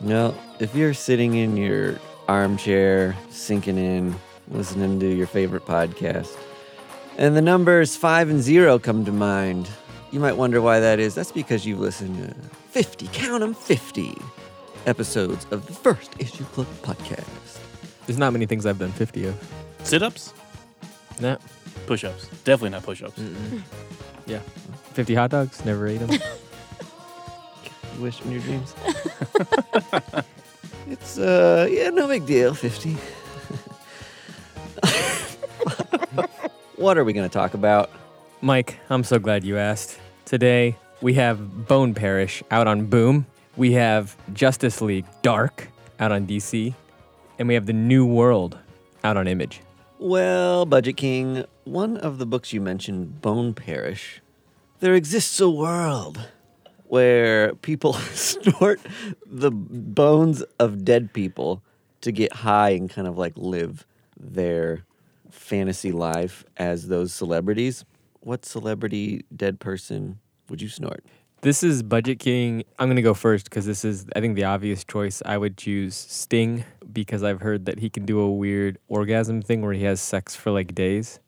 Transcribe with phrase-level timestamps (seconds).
[0.00, 1.98] Well, if you're sitting in your
[2.28, 4.14] armchair, sinking in,
[4.48, 6.36] listening to your favorite podcast,
[7.18, 9.68] and the numbers five and zero come to mind,
[10.12, 11.14] you might wonder why that is.
[11.14, 12.34] That's because you've listened to
[12.70, 14.16] 50, count 'em, 50
[14.86, 17.58] episodes of the First Issue Club podcast.
[18.06, 19.34] There's not many things I've done 50 of.
[19.82, 20.32] Sit ups,
[21.20, 21.38] Nah.
[21.86, 22.26] push ups.
[22.44, 23.20] Definitely not push ups.
[24.28, 24.40] Yeah.
[24.94, 26.18] 50 hot dogs, never ate them.
[27.96, 28.74] You wish in your dreams.
[30.90, 32.92] it's, uh, yeah, no big deal, 50.
[36.76, 37.90] what are we going to talk about?
[38.42, 39.98] Mike, I'm so glad you asked.
[40.26, 43.24] Today, we have Bone Parish out on Boom.
[43.56, 45.68] We have Justice League Dark
[45.98, 46.74] out on DC.
[47.38, 48.58] And we have The New World
[49.04, 49.62] out on Image.
[49.98, 54.20] Well, Budget King, one of the books you mentioned, Bone Parish,
[54.80, 56.28] there exists a world
[56.88, 58.80] where people snort
[59.26, 61.62] the bones of dead people
[62.02, 63.86] to get high and kind of like live
[64.18, 64.84] their
[65.30, 67.84] fantasy life as those celebrities.
[68.20, 71.04] What celebrity dead person would you snort?
[71.42, 72.64] This is Budget King.
[72.78, 75.22] I'm going to go first because this is, I think, the obvious choice.
[75.24, 79.62] I would choose Sting because I've heard that he can do a weird orgasm thing
[79.62, 81.20] where he has sex for like days.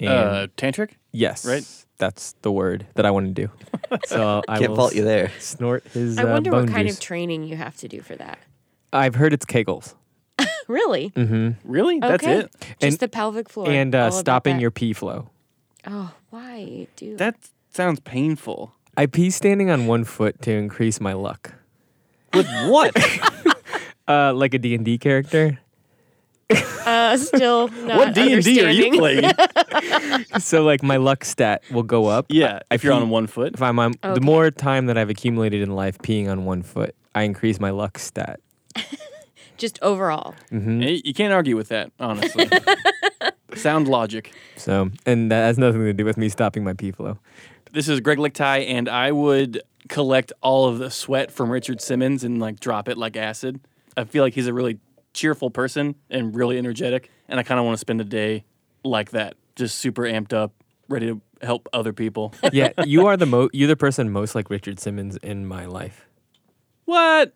[0.00, 0.92] And Uh, tantric?
[1.12, 1.64] yes, right?
[1.98, 3.50] That's the word that I want to do.
[4.06, 5.30] So I Can't will fault you there.
[5.38, 6.96] snort his I uh, wonder what kind juice.
[6.96, 8.38] of training you have to do for that.
[8.92, 9.94] I've heard it's Kegels.
[10.68, 11.10] Really?
[11.10, 11.50] Mm-hmm.
[11.70, 12.00] Really?
[12.00, 12.38] That's Okay.
[12.40, 12.50] it?
[12.60, 13.70] Just And- the pelvic floor.
[13.70, 15.30] And uh, stopping your pee flow.
[15.86, 17.36] Oh, why do That
[17.70, 18.74] sounds painful.
[18.96, 21.54] I pee standing on one foot to increase my luck.
[22.34, 22.92] With what?
[24.08, 25.58] Uh, like a D&D character.
[26.50, 29.30] Uh, still not what D and D are you playing?
[30.38, 32.26] so like my luck stat will go up.
[32.28, 33.54] yeah, I if you're pee- on one foot.
[33.54, 34.14] If I'm on Okay.
[34.14, 37.70] the more time that I've accumulated in life peeing on one foot, I increase my
[37.70, 38.40] luck stat.
[39.56, 40.34] Just overall.
[40.50, 42.48] hmm Eh, You can't argue with that, honestly.
[43.54, 44.32] Sound logic.
[44.56, 47.18] So, and that has nothing to do with me stopping my pee flow.
[47.72, 52.22] This is Greg Lichtai, and I would collect all of the sweat from Richard Simmons
[52.22, 53.60] and like drop it like acid.
[53.96, 54.78] I feel like he's a really
[55.16, 58.44] cheerful person and really energetic, and I kind of want to spend a day
[58.84, 60.52] like that, just super amped up,
[60.88, 62.32] ready to help other people.
[62.52, 66.06] Yeah, you are the mo- you're the person most like Richard Simmons in my life.
[66.84, 67.32] what?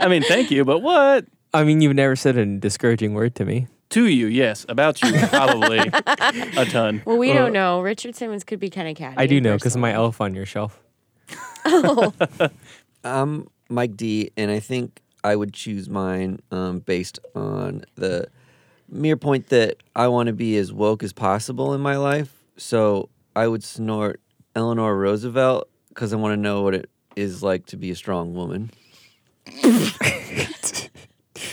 [0.00, 1.26] I mean, thank you, but what?
[1.54, 3.68] I mean, you've never said a discouraging word to me.
[3.90, 4.64] To you, yes.
[4.70, 7.02] About you, probably a ton.
[7.04, 7.80] Well, we Uh, don't know.
[7.82, 9.16] Richard Simmons could be kind of catty.
[9.18, 9.90] I do know because personally.
[9.92, 10.80] my elf on your shelf.
[13.04, 18.28] I'm Mike D, and I think I would choose mine um, based on the
[18.88, 22.42] mere point that I want to be as woke as possible in my life.
[22.56, 24.20] So I would snort
[24.54, 28.34] Eleanor Roosevelt because I want to know what it is like to be a strong
[28.34, 28.70] woman.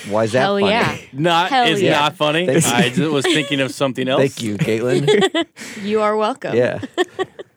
[0.08, 0.69] Why is that Hell funny?
[0.69, 0.97] yeah.
[1.13, 2.00] Not Hell is yeah.
[2.00, 2.46] not funny.
[2.46, 2.72] Thank you.
[2.72, 4.19] I just was thinking of something else.
[4.22, 5.46] Thank you, Caitlin.
[5.84, 6.56] You are welcome.
[6.56, 6.79] yeah.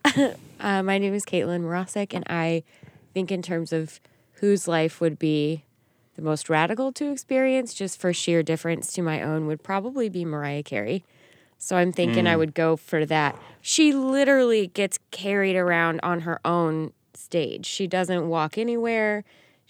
[0.61, 2.63] Uh, my name is Caitlin Morosic, and I
[3.15, 3.99] think in terms of
[4.35, 5.65] whose life would be
[6.15, 10.25] the most radical to experience, just for sheer difference to my own, would probably be
[10.25, 11.05] Mariah Carey.
[11.59, 12.39] So I'm thinking I mm.
[12.39, 13.41] would go for that.
[13.61, 17.67] She literally gets carried around on her own stage.
[17.67, 19.25] She doesn't walk anywhere.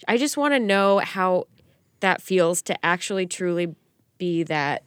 [0.07, 1.47] I just want to know how
[1.99, 3.75] that feels to actually truly
[4.17, 4.83] be that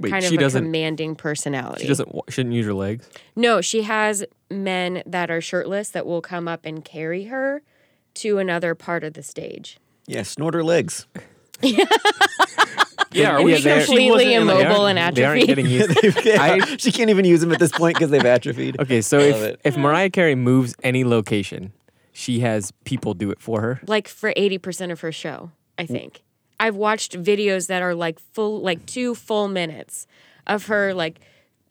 [0.00, 1.82] Wait, kind of a commanding personality.
[1.82, 2.10] She doesn't.
[2.28, 3.08] Shouldn't use her legs.
[3.34, 7.62] No, she has men that are shirtless that will come up and carry her
[8.14, 9.78] to another part of the stage.
[10.08, 11.06] Yeah, snort her legs.
[13.10, 15.42] Yeah, are we Yeah, sure they're- she Completely wasn't in the- immobile and They aren't
[15.42, 15.46] atrophied.
[15.46, 16.28] getting used.
[16.38, 18.76] I- she can't even use them at this point because they've atrophied.
[18.80, 19.60] Okay, so if it.
[19.64, 21.72] if Mariah Carey moves any location,
[22.12, 23.80] she has people do it for her.
[23.86, 26.22] like for 80% of her show, I think.
[26.60, 30.06] I've watched videos that are like full like 2 full minutes
[30.46, 31.20] of her like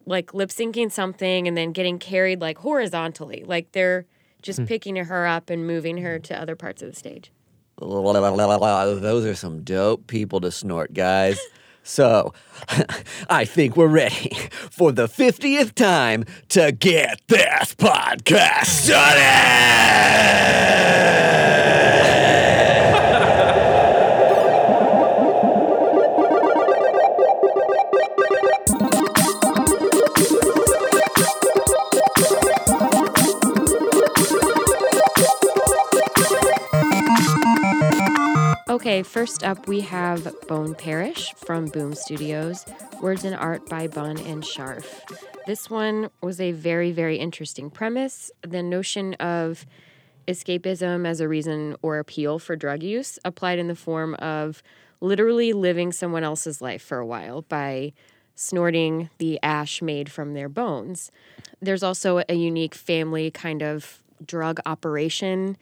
[0.06, 3.44] like lip syncing something and then getting carried like horizontally.
[3.46, 4.06] Like they're
[4.42, 4.64] just hmm.
[4.64, 7.30] picking her up and moving her to other parts of the stage.
[9.00, 11.38] Those are some dope people to snort, guys.
[11.82, 12.34] So,
[13.30, 14.36] I think we're ready
[14.70, 20.87] for the 50th time to get this podcast started.
[39.18, 42.64] First up we have Bone Parish from Boom Studios,
[43.02, 44.86] words and art by Bunn and Scharf.
[45.44, 48.30] This one was a very, very interesting premise.
[48.42, 49.66] The notion of
[50.28, 54.62] escapism as a reason or appeal for drug use applied in the form of
[55.00, 57.94] literally living someone else's life for a while by
[58.36, 61.10] snorting the ash made from their bones.
[61.60, 65.56] There's also a unique family kind of drug operation,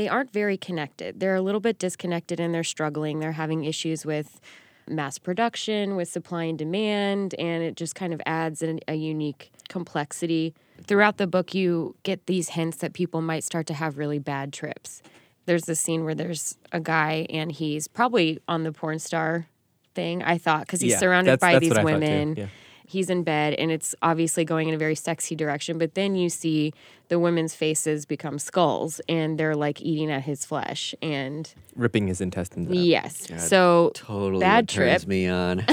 [0.00, 1.20] they aren't very connected.
[1.20, 3.20] They're a little bit disconnected and they're struggling.
[3.20, 4.40] They're having issues with
[4.88, 9.52] mass production, with supply and demand, and it just kind of adds an, a unique
[9.68, 10.54] complexity.
[10.86, 14.54] Throughout the book, you get these hints that people might start to have really bad
[14.54, 15.02] trips.
[15.44, 19.48] There's this scene where there's a guy and he's probably on the porn star
[19.94, 21.94] thing, I thought, because he's Yeah, surrounded that's- by that's these what I thought too,
[22.00, 22.34] women.
[22.38, 22.46] yeah.
[22.90, 25.78] He's in bed and it's obviously going in a very sexy direction.
[25.78, 26.72] But then you see
[27.08, 30.92] the women's faces become skulls and they're like eating at his flesh.
[31.00, 32.74] And Ripping his intestines out.
[32.74, 35.64] yes, so Totally bad what turns trip me on.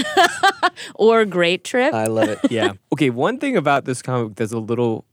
[0.96, 1.94] or great trip.
[1.94, 2.40] I love it.
[2.52, 2.74] yeah.
[2.94, 5.06] Okay, one thing about this comic that's a little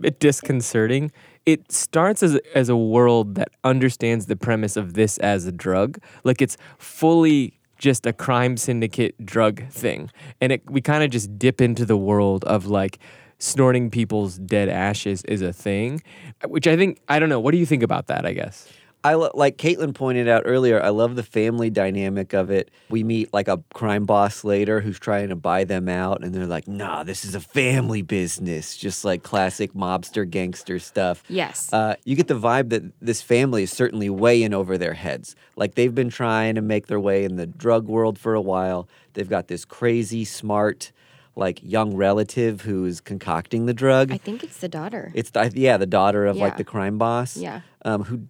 [0.00, 1.10] bit disconcerting.
[1.46, 5.98] It starts as as a world that understands the premise of this as a drug.
[6.24, 10.08] Like it's fully just a crime syndicate drug thing.
[10.40, 13.00] And it, we kind of just dip into the world of like
[13.38, 16.00] snorting people's dead ashes is a thing,
[16.46, 17.40] which I think I don't know.
[17.40, 18.68] What do you think about that, I guess?
[19.04, 20.80] I lo- like Caitlin pointed out earlier.
[20.82, 22.70] I love the family dynamic of it.
[22.88, 26.46] We meet like a crime boss later who's trying to buy them out, and they're
[26.46, 31.24] like, "Nah, this is a family business," just like classic mobster gangster stuff.
[31.28, 31.72] Yes.
[31.72, 35.34] Uh, you get the vibe that this family is certainly way in over their heads.
[35.56, 38.88] Like they've been trying to make their way in the drug world for a while.
[39.14, 40.92] They've got this crazy, smart,
[41.34, 44.12] like young relative who is concocting the drug.
[44.12, 45.10] I think it's the daughter.
[45.14, 47.36] It's the, yeah, the daughter of like the crime boss.
[47.36, 47.62] Yeah.
[47.84, 48.28] Um, who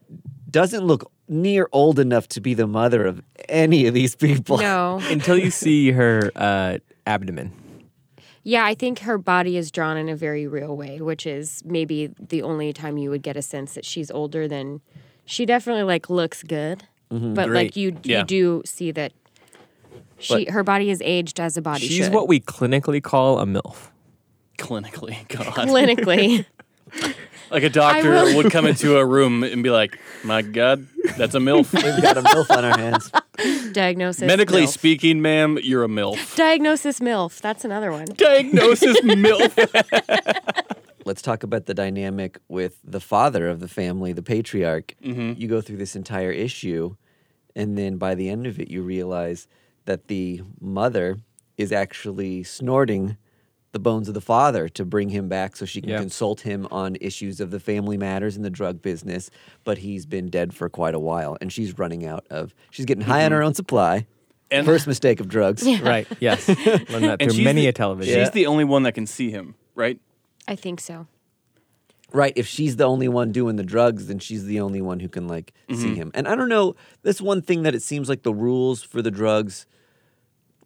[0.53, 4.59] doesn't look near old enough to be the mother of any of these people.
[4.59, 5.01] no.
[5.11, 7.53] Until you see her uh, abdomen.
[8.45, 12.09] Yeah, I think her body is drawn in a very real way, which is maybe
[12.19, 14.81] the only time you would get a sense that she's older than
[15.25, 16.85] she definitely like looks good.
[17.09, 17.49] But Great.
[17.67, 18.21] like you Yeah.
[18.21, 19.13] you do see that
[20.19, 22.13] she her body is aged as a body She's should.
[22.15, 23.91] what we clinically call a MILF.
[24.59, 25.47] Clinically, God.
[25.69, 26.47] clinically.
[27.53, 30.87] Like a doctor will- would come into a room and be like, "My God,
[31.19, 33.11] that's a milf." We've got a MILF on our hands.
[33.73, 34.69] Diagnosis Medically MILF.
[34.69, 36.37] speaking, ma'am, you're a milf.
[36.37, 37.41] Diagnosis MILF.
[37.41, 38.07] That's another one.
[38.17, 39.53] Diagnosis milf.
[41.05, 44.95] Let's talk about the dynamic with the father of the family, the patriarch.
[45.05, 45.41] Mm-hmm.
[45.41, 46.97] You go through this entire issue,
[47.57, 49.49] and then by the end of it, you realize
[49.85, 51.19] that the mother
[51.59, 53.17] is actually snorting
[53.73, 55.99] the bones of the father to bring him back so she can Yeah.
[55.99, 59.31] consult him on issues of the family matters in the drug business.
[59.65, 63.05] But he's been dead for quite a while, and she's running out of, she's getting
[63.05, 64.01] high on her own supply.
[64.01, 64.09] Mm-hmm.
[64.59, 65.67] And- First mistake of drugs.
[65.81, 66.07] Right.
[66.21, 66.47] Yes.
[66.91, 68.21] Learned that through many the- a television.
[68.21, 69.99] She's the only one that can see him, right?
[70.47, 71.07] I think so.
[72.13, 72.35] Right.
[72.37, 75.27] If she's the only one doing the drugs, then she's the only one who can
[75.27, 75.81] like Mm-hmm.
[75.81, 76.11] see him.
[76.13, 76.77] And I don't know.
[77.03, 79.65] That's one thing that it seems like the rules for the drugs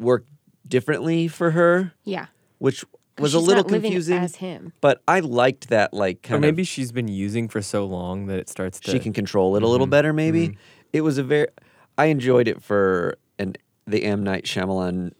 [0.00, 0.25] work
[0.67, 2.26] differently for her, Yeah.
[2.59, 4.18] which 'Cause was a little not confusing.
[4.18, 4.72] as him.
[4.80, 8.38] But I liked that like Or maybe of she's been using for so long that
[8.38, 8.90] it starts to.
[8.90, 9.70] she can control it a Mm-hmm.
[9.72, 10.12] little better.
[10.12, 10.56] Maybe
[10.92, 11.48] it was a very.
[11.98, 13.54] I enjoyed it for an
[13.86, 15.12] the M Night Shyamalan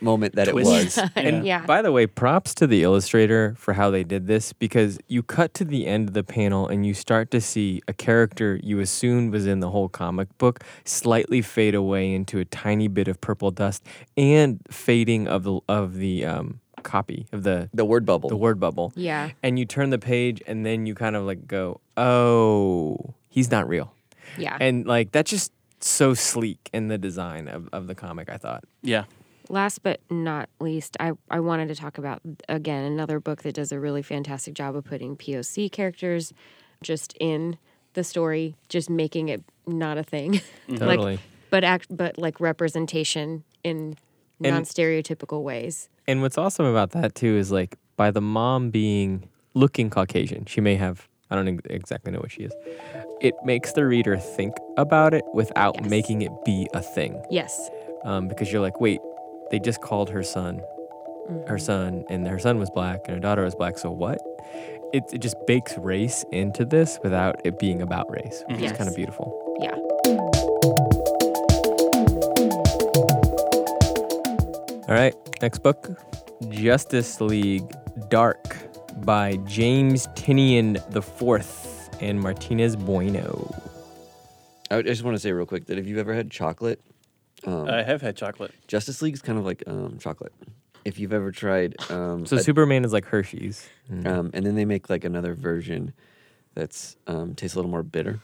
[0.00, 0.96] moment that Twist.
[0.98, 1.10] it was.
[1.16, 1.66] And Yeah.
[1.66, 5.52] by the way, props to the illustrator for how they did this because you cut
[5.54, 9.32] to the end of the panel and you start to see a character you assumed
[9.32, 13.50] was in the whole comic book slightly fade away into a tiny bit of purple
[13.50, 13.84] dust
[14.16, 18.28] and fading of the of the um, copy of the the word bubble.
[18.28, 18.92] the word bubble.
[18.96, 19.30] Yeah.
[19.42, 23.68] And you turn the page and then you kind of like go, "Oh, he's not
[23.68, 23.92] real."
[24.38, 24.56] Yeah.
[24.60, 28.64] And like that's just so sleek in the design of, of the comic, I thought.
[28.82, 29.04] Yeah.
[29.48, 33.72] Last but not least, I, I wanted to talk about, again, another book that does
[33.72, 36.32] a really fantastic job of putting POC characters
[36.82, 37.58] just in
[37.94, 40.34] the story, just making it not a thing.
[40.34, 40.74] Mm-hmm.
[40.76, 40.96] Totally.
[41.12, 41.20] like,
[41.50, 43.96] but act, but like representation in
[44.38, 45.88] non stereotypical ways.
[46.10, 50.60] And what's awesome about that too is like by the mom being looking Caucasian, she
[50.60, 52.52] may have I don't exactly know what she is.
[53.20, 55.88] It makes the reader think about it without Yes.
[55.88, 57.70] making it be a thing, Yes.
[58.04, 58.98] um, because you're like, wait,
[59.52, 60.60] they just called her son,
[61.46, 63.78] her son, and her son was black and her daughter was black.
[63.78, 64.18] So what?
[64.92, 68.76] It, it just bakes race into this without it being about race, which is Yes.
[68.76, 69.28] kind of beautiful.
[69.62, 69.76] Yeah.
[74.90, 75.88] All right, next book
[76.48, 77.62] Justice League
[78.08, 78.56] Dark
[79.04, 83.54] by James Tynion IV and Martinez Bueno.
[84.68, 86.80] I just want to say real quick that if you've ever had chocolate,
[87.44, 88.52] um, I have had chocolate.
[88.66, 90.32] Justice League's kind of like um, chocolate.
[90.84, 93.68] If you've ever tried, um, So a- Superman is like Hershey's.
[93.88, 94.06] Mm.
[94.08, 95.92] um, and then they make like another version
[96.54, 98.18] that's um, tastes a little more bitter,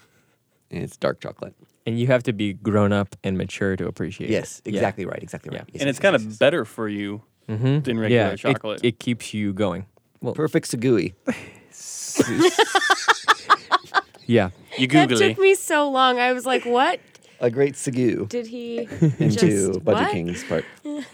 [0.73, 1.55] and it's dark chocolate.
[1.87, 4.73] And you have to be grown up and mature to appreciate Yes, it.
[4.73, 4.79] Yeah.
[4.81, 5.23] exactly right.
[5.23, 5.61] Exactly right.
[5.69, 5.73] Yeah.
[5.73, 6.39] Yes, and yes, it's kind yes, of yes.
[6.39, 7.85] better for you Mhm.
[7.85, 8.81] than regular yeah, it- chocolate.
[8.83, 9.87] It, keeps you going.
[10.21, 11.15] Well, perfect sagui.
[14.27, 14.51] yeah.
[14.79, 16.19] you That took me so long.
[16.19, 16.99] I was like, what
[17.41, 18.79] A great sagu did he
[19.21, 20.11] into Budget?
[20.13, 20.65] King's part.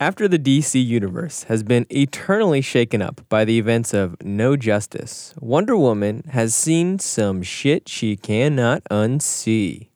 [0.00, 5.34] After the DC universe has been eternally shaken up by the events of No Justice,
[5.38, 9.88] Wonder Woman has seen some shit she cannot unsee.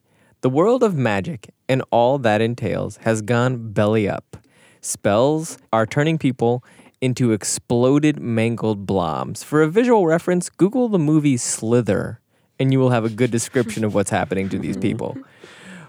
[0.44, 4.36] The world of magic and all that entails has gone belly up.
[4.82, 6.62] Spells are turning people
[7.00, 9.42] into exploded, mangled blobs.
[9.42, 12.20] For a visual reference, Google the movie Slither,
[12.60, 15.16] and you will have a good description of what's happening to these people.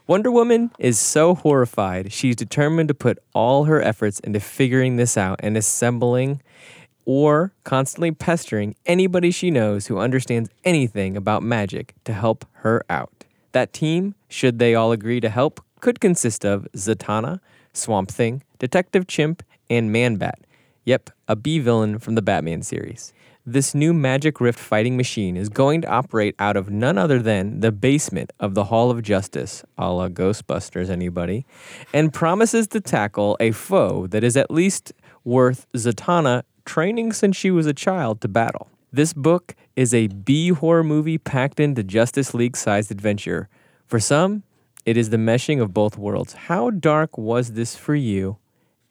[0.08, 5.18] Wonder Woman is so horrified, she's determined to put all her efforts into figuring this
[5.18, 6.42] out and assembling
[7.04, 13.25] or constantly pestering anybody she knows who understands anything about magic to help her out.
[13.56, 17.40] That team, should they all agree to help, could consist of Zatanna,
[17.72, 20.42] Swamp Thing, Detective Chimp, and Man Bat.
[20.84, 23.14] Yep, a B villain from the Batman series.
[23.46, 27.62] This new Magic Rift fighting machine is going to operate out of none other than
[27.62, 31.46] the basement of the Hall of Justice, a la Ghostbusters, anybody,
[31.94, 34.92] and promises to tackle a foe that is at least
[35.24, 38.68] worth Zatanna training since she was a child to battle.
[38.96, 43.50] This book is a B horror movie packed into Justice League sized adventure.
[43.86, 44.44] For some,
[44.86, 46.32] it is the meshing of both worlds.
[46.32, 48.38] How dark was this for you?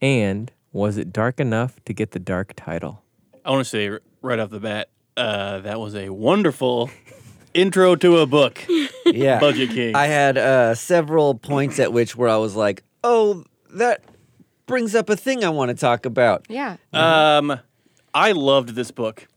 [0.02, 3.02] And was it dark enough to get the dark title?
[3.46, 6.90] I want to say right off the bat, uh, that was a wonderful
[7.54, 8.62] intro to a book.
[9.06, 9.38] Yeah.
[9.38, 9.94] Budget King.
[9.94, 13.44] I had uh, several points at which where I was like, oh,
[13.74, 14.02] that
[14.66, 16.46] brings up a thing I want to talk about.
[16.48, 16.76] Yeah.
[16.92, 17.60] Um,
[18.14, 19.28] I loved this book.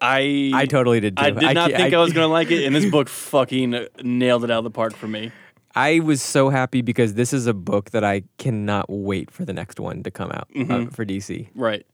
[0.00, 1.24] I I totally did too.
[1.24, 4.44] I did not ca- think I, was gonna like it, and this book fucking nailed
[4.44, 5.32] it out of the park for me.
[5.74, 9.52] I was so happy because this is a book that I cannot wait for the
[9.52, 11.48] next one to come out uh, for DC.
[11.54, 11.86] Right.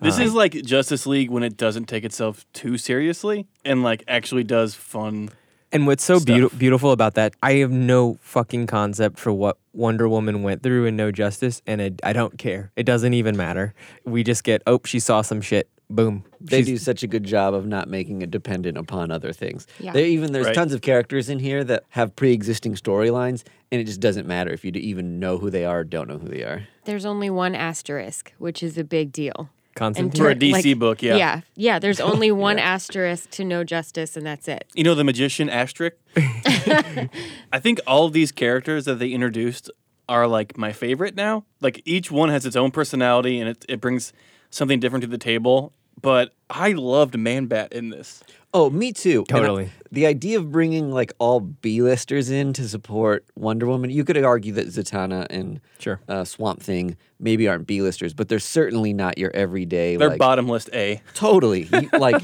[0.00, 4.02] This Uh, is like Justice League when it doesn't take itself too seriously and like
[4.08, 5.30] actually does fun.
[5.72, 6.58] And what's so Stuff.
[6.58, 10.96] beautiful about that, I have no fucking concept for what Wonder Woman went through in
[10.96, 12.72] No Justice, and it, I don't care.
[12.74, 13.72] It doesn't even matter.
[14.04, 15.70] We just get, oh, she saw some shit.
[15.90, 16.24] Boom.
[16.40, 19.66] They She's- do such a good job of not making it dependent upon other things.
[19.80, 19.92] Yeah.
[19.92, 20.54] There even there's Right.
[20.54, 23.42] tons of characters in here that have pre-existing storylines,
[23.72, 26.18] and it just doesn't matter if you even know who they are or don't know
[26.18, 26.66] who they are.
[26.84, 29.50] There's only one asterisk, which is a big deal.
[29.74, 30.20] Constantine.
[30.20, 31.16] For a tur- DC book, yeah.
[31.16, 31.40] Yeah.
[31.56, 31.78] Yeah.
[31.78, 34.64] There's only one asterisk to no justice, and that's it.
[34.74, 35.96] You know the magician asterisk?
[36.16, 39.70] I think all of these characters that they introduced
[40.08, 41.44] are like my favorite now.
[41.60, 44.12] Like each one has its own personality and it, it brings
[44.50, 45.72] something different to the table.
[46.00, 48.22] But I loved Man Bat in this.
[48.52, 49.24] Oh, me too.
[49.28, 49.70] And I- Totally.
[49.92, 54.52] the idea of bringing like all B-listers in to support Wonder Woman, you could argue
[54.54, 56.00] that Zatanna and Sure.
[56.08, 59.96] uh, Swamp Thing maybe aren't B-listers, but they're certainly not your everyday.
[59.96, 61.00] They're like, bottom list A.
[61.14, 61.68] Totally.
[61.72, 62.20] You- like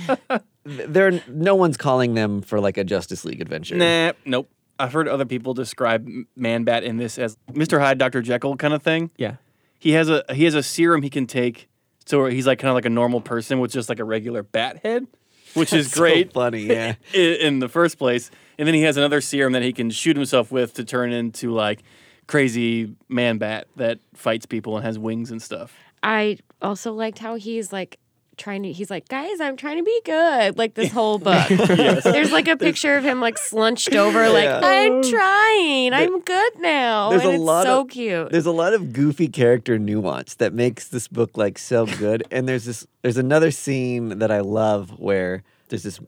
[0.65, 3.77] they're no one's calling them for like a Justice League adventure.
[3.77, 4.51] Nah, nope.
[4.79, 7.79] I've heard other people describe Man Bat in this as Mr.
[7.81, 8.21] Hyde, Dr.
[8.21, 9.11] Jekyll kind of thing.
[9.17, 9.37] Yeah.
[9.79, 11.69] He has a he has a serum he can take,
[12.07, 14.81] so he's like kind of like a normal person with just like a regular bat
[14.83, 15.07] head,
[15.55, 16.33] which is So great.
[16.33, 16.95] funny, yeah.
[17.15, 18.31] i- in the first place.
[18.59, 21.53] And then he has another serum that he can shoot himself with to turn into
[21.53, 21.83] like
[22.27, 25.75] crazy man bat that fights people and has wings and stuff.
[26.03, 27.99] I also liked how he's like
[28.37, 32.31] trying to he's like guys i'm trying to be good like this whole book there's
[32.33, 34.61] like a picture of him like slunched over like Yeah.
[34.63, 38.51] i'm trying i'm good now There's and a it's lot so of cute There's a
[38.53, 42.25] lot of goofy character nuance that makes this book like so good.
[42.31, 46.01] and there's this there's another scene that I love where there's this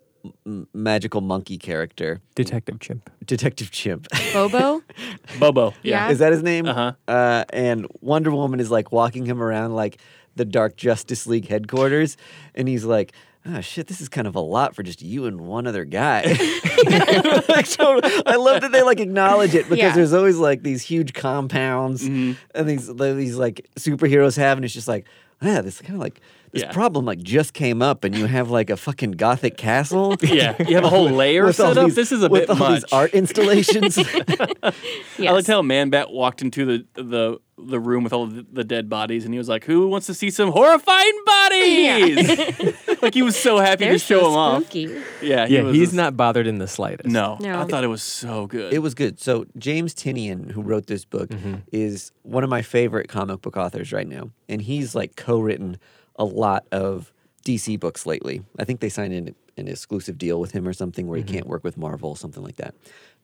[0.44, 3.08] m- magical monkey character, Detective Chimp.
[3.24, 4.08] Detective Chimp.
[4.32, 4.82] bobo
[5.38, 5.74] Bobo.
[5.82, 6.10] Yeah.
[6.10, 6.66] Is that his name?
[6.66, 6.92] Uh-huh.
[7.06, 9.98] Uh, and Wonder Woman is like walking him around like
[10.38, 12.16] the Dark Justice League headquarters,
[12.54, 13.12] and he's like,
[13.44, 16.22] "Oh shit, this is kind of a lot for just you and one other guy."
[17.64, 19.94] So- I love that they like acknowledge it because Yeah.
[19.94, 22.32] there's always like these huge compounds Mm-hmm.
[22.54, 25.06] and these these like superheroes have, and it's just like,
[25.42, 26.20] yeah, this kind of like.
[26.52, 26.72] This Yeah.
[26.72, 30.16] problem like just came up, and you have like a fucking gothic castle.
[30.22, 31.86] Yeah, you have a whole lair with set up.
[31.86, 32.82] these- This is a with bit all much.
[32.82, 33.98] these art installations.
[34.62, 34.72] I
[35.18, 35.32] yes.
[35.32, 38.88] liked how Man Bat walked into the the the room with all the, the dead
[38.88, 43.36] bodies, and he was like, "Who wants to see some horrifying bodies?" like he was
[43.36, 44.74] so happy They're to show so him off.
[44.74, 47.08] Yeah, he Yeah, was he's just- not bothered in the slightest.
[47.08, 47.60] No, No.
[47.60, 48.72] I thought it was so good.
[48.72, 49.18] It was good.
[49.20, 51.56] So James Tynion, who wrote this book, mm-hmm.
[51.72, 55.78] is one of my favorite comic book authors right now, and he's like co-written
[56.18, 57.12] a lot of
[57.44, 58.42] DC books lately.
[58.58, 61.34] I think they signed an, an exclusive deal with him or something where he mm-hmm.
[61.34, 62.74] can't work with Marvel, something like that.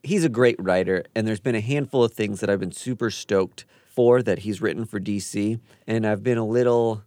[0.02, 3.10] He's a great writer, and there's been a handful of things that I've been super
[3.10, 7.02] stoked for that he's written for DC, and I've been a little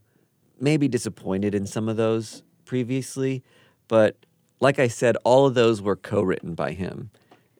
[0.60, 3.44] maybe disappointed in some of those previously,
[3.88, 4.15] but
[4.60, 7.12] like I said, all of those were co-written by him.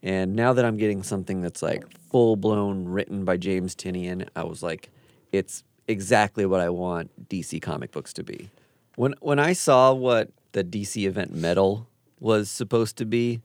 [0.02, 4.44] And now that I'm getting something that's like full blown written by James Tynion, I
[4.44, 4.90] was like,
[5.32, 8.50] it's exactly what I want DC comic books to be.
[8.96, 11.88] When when I saw what the DC event Metal
[12.20, 13.41] was supposed to be,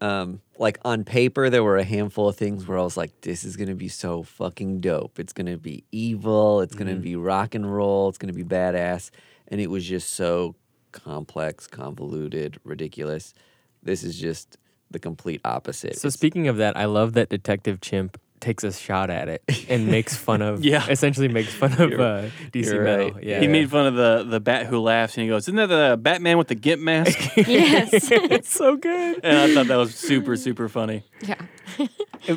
[0.00, 3.42] um, like on paper, there were a handful of things where I was like, this
[3.44, 5.18] is gonna be so fucking dope.
[5.18, 9.10] It's gonna be evil, it's gonna be rock and roll, it's gonna be badass.
[9.48, 10.54] And it was just so
[10.92, 13.34] complex, convoluted, ridiculous.
[13.82, 14.56] This is just
[14.90, 15.96] the complete opposite.
[15.96, 19.42] So It's- speaking of that, I love that Detective Chimp takes a shot at it
[19.68, 20.86] and makes fun of Yeah.
[20.88, 23.18] essentially makes fun of uh, DC you're Metal.
[23.22, 23.40] Yeah.
[23.40, 25.96] He made fun of the the bat who laughs, and he goes, "Isn't that the
[25.96, 27.90] Batman with the gimp mask?" yes.
[28.10, 29.20] it's so good.
[29.22, 31.04] and I thought that was super super funny.
[31.22, 31.36] yeah.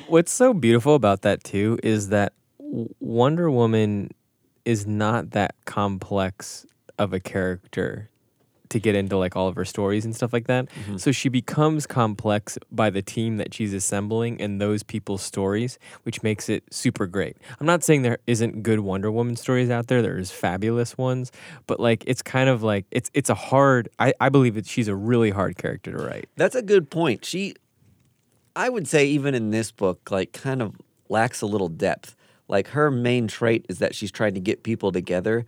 [0.08, 2.34] What's so beautiful about that too is that
[3.00, 4.12] Wonder Woman
[4.66, 6.66] is not that complex
[6.98, 8.10] of a character
[8.74, 10.68] to get into like all of her stories and stuff like that.
[10.68, 10.98] Mm-hmm.
[10.98, 16.22] So she becomes complex by the team that she's assembling and those people's stories, which
[16.22, 17.38] makes it super great.
[17.60, 20.02] I'm not saying there isn't good Wonder Woman stories out there.
[20.02, 21.32] There's fabulous ones,
[21.68, 24.88] but like it's kind of like it's it's a hard I, I believe that she's
[24.88, 26.30] a really hard character to write.
[26.36, 27.24] That's a good point.
[27.24, 27.56] She,
[28.56, 30.76] I would say, even in this book, like kind of
[31.10, 32.16] lacks a little depth.
[32.48, 35.46] Like her main trait is that she's trying to get people together.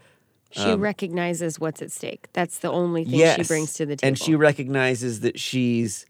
[0.56, 2.28] She recognizes what's at stake.
[2.34, 4.08] That's the only thing she brings to the table.
[4.08, 6.06] and she recognizes that she's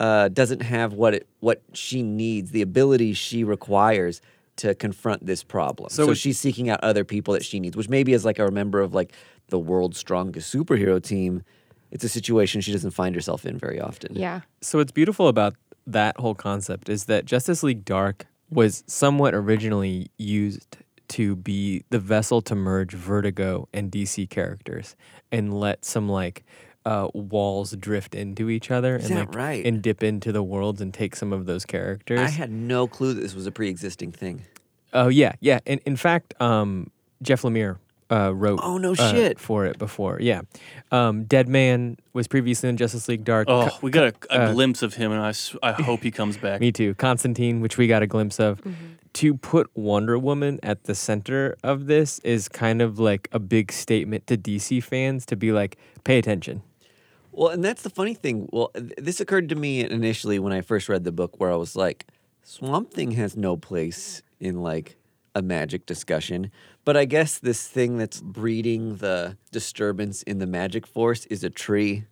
[0.00, 4.20] uh, doesn't have what it what she needs, the ability she requires
[4.56, 5.90] to confront this problem.
[5.90, 8.38] So So, it- she's seeking out other people that she needs, which maybe is like
[8.40, 9.12] a member of like
[9.48, 11.42] the world's strongest superhero team.
[11.92, 14.16] It's a situation she doesn't find herself in very often.
[14.16, 14.40] yeah.
[14.60, 15.54] So what's beautiful about
[15.86, 20.76] that whole concept is that Justice League Dark was somewhat originally used
[21.14, 24.96] to be the vessel to merge Vertigo and DC characters
[25.30, 26.44] and let some like
[26.84, 29.64] uh, walls drift into each other and that like right?
[29.64, 32.18] and dip into the worlds and take some of those characters.
[32.18, 34.42] I had no clue that this was a pre-existing thing.
[34.92, 35.60] Oh yeah, yeah.
[35.66, 36.90] And in fact, um,
[37.22, 37.78] Jeff Lemire
[38.10, 38.58] uh, wrote.
[38.60, 39.38] Oh, no uh, shit.
[39.38, 40.18] for it before.
[40.20, 40.42] Yeah,
[40.90, 43.48] um, Dead Man was previously in Justice League Dark.
[43.48, 46.10] Oh, Co- we got a, a uh, glimpse of him, and I, I hope he
[46.10, 46.60] comes back.
[46.60, 46.94] Me too.
[46.94, 48.60] Constantine, which we got a glimpse of.
[49.14, 53.70] To put Wonder Woman at the center of this is kind of like a big
[53.70, 56.62] statement to DC fans to be like, pay attention.
[57.30, 58.48] Well, and that's the funny thing.
[58.52, 61.56] Well, th- this occurred to me initially when I first read the book, where I
[61.56, 62.06] was like,
[62.42, 64.96] Swamp Thing has no place in like
[65.34, 66.50] a magic discussion.
[66.84, 71.50] But I guess this thing that's breeding the disturbance in the magic force is a
[71.50, 72.04] tree.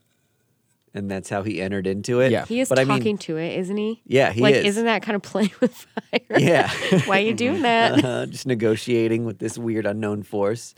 [0.95, 2.33] And that's how he entered into it.
[2.33, 2.45] Yeah.
[2.45, 4.03] He is but I talking mean, to it, isn't he?
[4.05, 4.65] yeah, he like, is.
[4.67, 6.39] isn't that kind of playing with fire?
[6.39, 6.71] Yeah.
[7.07, 8.05] Why are you doing that?
[8.05, 10.75] uh, just negotiating with this weird unknown force.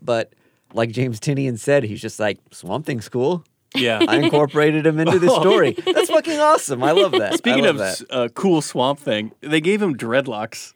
[0.00, 0.32] But
[0.72, 3.44] like James Tynion said, he's just like, Swamp Thing's cool.
[3.74, 4.00] Yeah.
[4.06, 5.72] I incorporated him into the story.
[5.72, 6.82] That's fucking awesome.
[6.82, 7.34] I love that.
[7.34, 8.02] Speaking love of that.
[8.10, 10.72] uh, cool swamp thing, they gave him dreadlocks.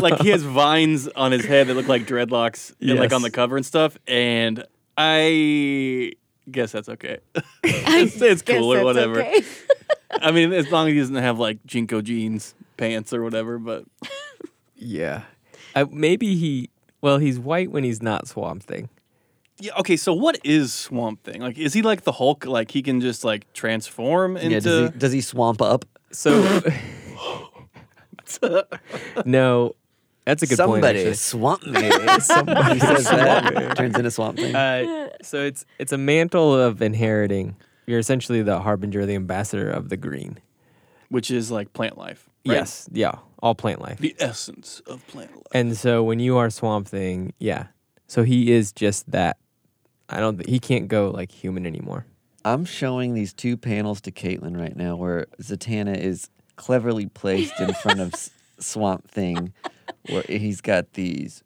[0.00, 3.30] like he has vines on his head that look like dreadlocks, and, like on the
[3.30, 3.98] cover and stuff.
[4.06, 4.64] And
[4.96, 6.12] I
[6.50, 7.18] guess that's okay.
[7.64, 9.20] it's it's Guess cool or whatever.
[9.20, 9.42] okay.
[10.22, 13.58] I mean, as long as he doesn't have like JNCO jeans pants or whatever.
[13.58, 13.84] But
[14.76, 15.22] Yeah.
[15.74, 18.88] Uh, maybe he, well, he's white when he's not Swamp Thing.
[19.60, 19.96] yeah, okay.
[19.96, 21.40] So what is Swamp Thing?
[21.42, 22.44] Like, is he like the Hulk?
[22.46, 24.50] Like he can just like transform into?
[24.50, 25.84] yeah, does he, does he swamp up?
[26.10, 26.62] So,
[29.24, 29.74] no,
[30.30, 30.82] that's a good point.
[30.84, 31.14] Somebody actually.
[31.14, 31.90] swamp me.
[32.20, 34.54] Somebody says that turns into swamp thing.
[34.54, 37.56] Uh, so it's it's a mantle of inheriting.
[37.86, 40.38] You're essentially the harbinger, the ambassador of the green.
[41.08, 42.28] which is like plant life.
[42.46, 42.54] right?
[42.56, 43.98] Yes, yeah, all plant life.
[43.98, 45.44] the essence of plant life.
[45.52, 47.66] And so when you are Swamp Thing, yeah.
[48.06, 49.36] So he is just that.
[50.08, 50.36] I don't.
[50.38, 52.06] Th- he can't go like human anymore.
[52.44, 57.72] I'm showing these two panels to Caitlin right now, where Zatanna is cleverly placed in
[57.74, 58.30] front of S-
[58.62, 59.52] Swamp Thing,
[60.08, 61.42] where he's got these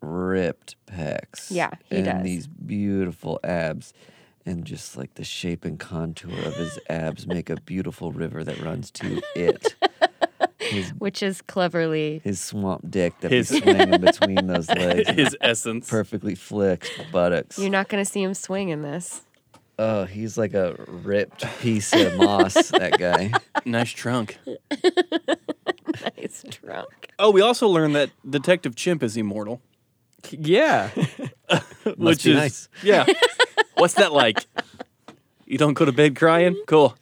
[0.00, 1.46] ripped pecs.
[1.50, 2.22] Yeah, he and does.
[2.22, 3.92] these beautiful abs.
[4.48, 8.60] And just like the shape and contour of his abs make a beautiful river that
[8.60, 9.74] runs to it.
[10.60, 12.20] His Which is cleverly.
[12.24, 15.08] his swamp dick that His- be swinging between those legs.
[15.10, 15.88] His essence.
[15.88, 17.56] perfectly flexed buttocks.
[17.58, 19.22] You're not going to see him swing in this.
[19.78, 23.32] Oh, he's like a ripped piece of moss, that guy.
[23.64, 24.38] Nice trunk.
[26.16, 27.08] It's drunk.
[27.18, 29.60] Oh, we also learned that Detective Chimp is immortal,
[30.30, 30.88] Yeah.
[31.96, 32.68] which be is nice.
[32.82, 33.06] yeah.
[33.76, 34.44] What's that like?
[35.46, 36.56] You don't go to bed crying?
[36.66, 36.96] Cool.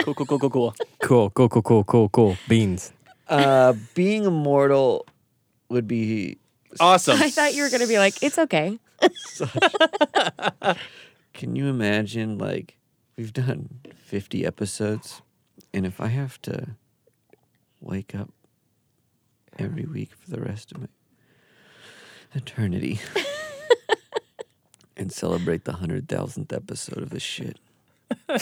[0.00, 0.74] Cool, cool, cool, cool, cool.
[1.02, 2.36] Cool, cool, cool, cool, cool, cool.
[2.48, 2.92] Beans.
[3.28, 5.06] Uh, being immortal
[5.68, 6.38] would be
[6.80, 7.20] Awesome.
[7.20, 8.78] I thought you were gonna be like, it's okay.
[11.34, 12.76] Can you imagine, like,
[13.16, 15.22] we've done 50 episodes,
[15.74, 16.76] and if I have to
[17.82, 18.30] wake up
[19.58, 20.86] every week for the rest of my
[22.34, 23.00] eternity
[24.96, 27.58] and celebrate the 100,000th episode of this shit?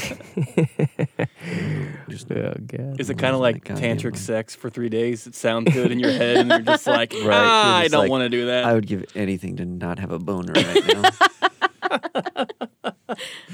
[2.09, 3.01] Just Oh, God.
[3.01, 4.19] Is it kind of like tantric mind.
[4.19, 5.27] sex for three days?
[5.27, 8.01] It sounds good in your head, and you're just like, Right, ah, you're I don't
[8.03, 8.65] like, want to do that.
[8.65, 11.11] I would give anything to not have a boner right now.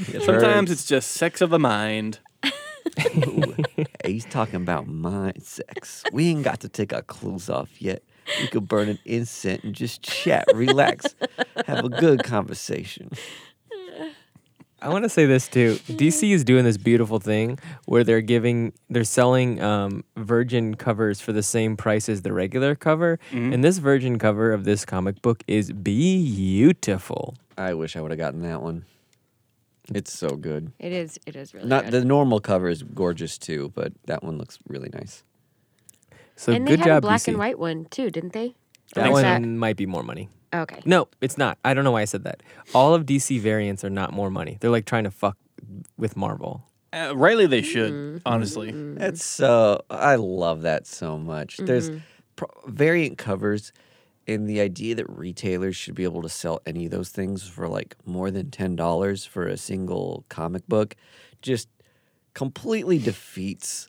[0.08, 0.70] It Sometimes hurts.
[0.70, 2.20] it's just sex of the mind.
[3.16, 3.56] Ooh,
[4.04, 6.02] he's talking about mind sex.
[6.12, 8.02] We ain't got to take our clothes off yet.
[8.40, 11.14] We could burn an incense and just chat, relax,
[11.66, 13.10] have a good conversation.
[14.82, 15.76] I want to say this too.
[15.88, 21.32] DC is doing this beautiful thing where they're giving, they're selling um, virgin covers for
[21.32, 25.42] the same price as the regular cover, and this virgin cover of this comic book
[25.46, 27.36] is beautiful.
[27.56, 28.84] I wish I would have gotten that one.
[29.94, 30.72] It's so good.
[30.78, 31.18] It is.
[31.26, 31.92] It is really Not good.
[31.92, 35.22] the normal cover is gorgeous too, but that one looks really nice.
[36.36, 37.28] So and they good had job, a black DC.
[37.28, 38.54] and white one too, didn't they?
[38.94, 39.40] That one so.
[39.40, 40.28] might be more money.
[40.54, 40.80] Okay.
[40.84, 41.58] No, it's not.
[41.64, 42.42] I don't know why I said that.
[42.74, 44.58] All of DC variants are not more money.
[44.60, 45.36] They're like trying to fuck
[45.96, 46.64] with Marvel.
[46.92, 48.18] Uh, rightly, they should, mm-hmm.
[48.24, 48.68] honestly.
[48.68, 48.96] Mm-hmm.
[48.96, 49.84] That's so.
[49.90, 51.58] I love that so much.
[51.58, 51.98] There's mm-hmm.
[52.36, 53.72] pro- variant covers,
[54.26, 57.68] and the idea that retailers should be able to sell any of those things for
[57.68, 60.96] like more than ten dollars for a single comic book,
[61.42, 61.68] just
[62.34, 63.88] completely defeats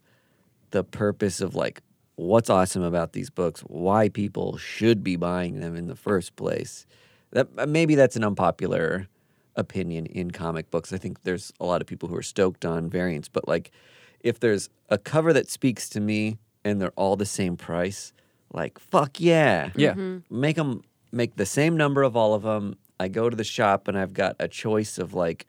[0.72, 1.82] the purpose of like
[2.16, 6.86] what's awesome about these books, why people should be buying them in the first place.
[7.32, 9.08] That uh, maybe that's an unpopular
[9.56, 10.94] opinion in comic books.
[10.94, 13.72] I think there's a lot of people who are stoked on variants, but like
[14.20, 18.14] if there's a cover that speaks to me and they're all the same price,
[18.54, 19.72] like fuck yeah.
[19.76, 19.94] Yeah.
[19.94, 20.42] Mm-hmm.
[20.42, 22.76] Make them make the same number of all of them.
[23.00, 25.46] I go to the shop and I've got a choice of like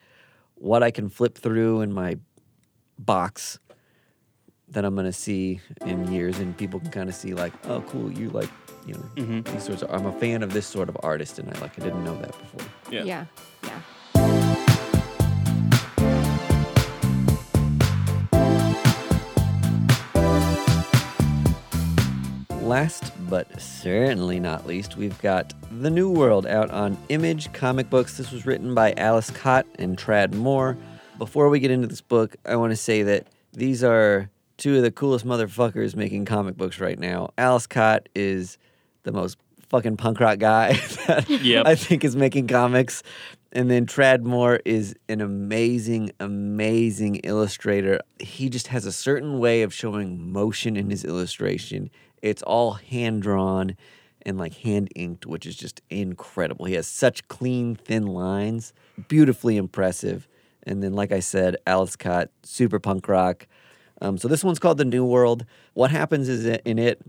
[0.55, 2.17] what I can flip through in my
[2.97, 3.59] box
[4.71, 8.11] that I'm gonna see in years, and people can kind of see like, oh, cool,
[8.11, 8.49] you like,
[8.85, 9.53] you know, mm-hmm.
[9.53, 9.81] these sorts.
[9.81, 12.15] Of, I'm a fan of this sort of artist, and I like, I didn't know
[12.17, 12.65] that before.
[12.91, 13.03] Yeah.
[13.03, 13.25] Yeah.
[13.63, 13.79] Yeah.
[22.69, 28.15] Last but certainly not least, we've got The New World out on Image Comic Books.
[28.15, 30.77] This was written by Alice Kot and Tradd Moore.
[31.17, 34.83] Before we get into this book, I want to say that these are two of
[34.83, 37.31] the coolest motherfuckers making comic books right now.
[37.39, 38.59] Alice Kot is
[39.01, 40.73] the most fucking punk rock guy
[41.07, 41.65] that Yep.
[41.65, 43.01] I think is making comics.
[43.51, 47.99] And then Tradd Moore is an amazing, amazing illustrator.
[48.19, 51.89] He just has a certain way of showing motion in his illustration.
[52.21, 53.75] It's all hand drawn
[54.23, 56.65] and like hand inked, which is just incredible.
[56.65, 58.73] He has such clean, thin lines,
[59.07, 60.27] beautifully impressive.
[60.63, 63.47] And then, like I said, Alice Kot, super punk rock.
[64.01, 65.45] Um, so this one's called The New World.
[65.73, 67.01] What happens is that in it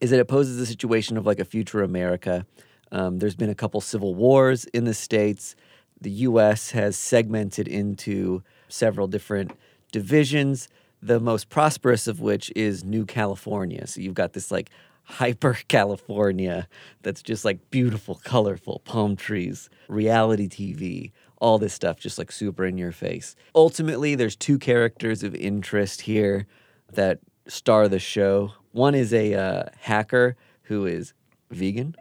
[0.00, 2.46] is that it poses the situation of like a future America.
[2.92, 5.56] Um, there's been a couple civil wars in the states.
[6.00, 6.72] The U.S.
[6.72, 9.52] has segmented into several different
[9.92, 10.68] divisions.
[11.02, 13.86] The most prosperous of which is New California.
[13.86, 14.70] So you've got this like
[15.04, 16.68] hyper California
[17.02, 22.64] that's just like beautiful, colorful palm trees, reality TV, all this stuff just like super
[22.64, 23.36] in your face.
[23.54, 26.46] Ultimately, there's two characters of interest here
[26.92, 28.52] that star the show.
[28.72, 31.12] One is a uh, hacker who is
[31.50, 31.94] vegan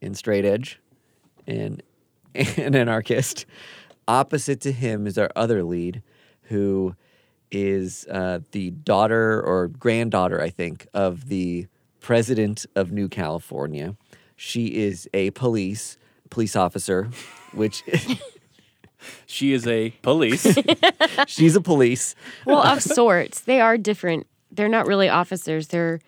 [0.00, 0.80] and straight edge
[1.46, 1.82] and
[2.34, 3.46] an anarchist.
[4.06, 6.02] Opposite to him is our other lead,
[6.44, 6.94] who
[7.50, 11.66] is uh, the daughter or granddaughter, I think, of the
[12.00, 13.96] president of New California.
[14.36, 15.96] She is a police
[16.30, 17.08] police officer,
[17.52, 17.82] which
[19.26, 20.58] She is a police.
[21.26, 22.14] she's a police.
[22.44, 23.40] Well, of sorts.
[23.40, 24.26] They are different.
[24.50, 25.68] They're not really officers.
[25.68, 26.00] They're